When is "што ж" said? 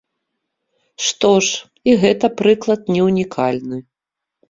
1.09-1.53